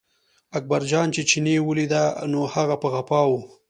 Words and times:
اکبرجان 0.57 1.07
چې 1.15 1.21
چیني 1.29 1.55
ولیده، 1.61 2.03
نو 2.31 2.41
هغه 2.53 2.75
په 2.81 2.87
غپا 2.93 3.21
و. 3.29 3.31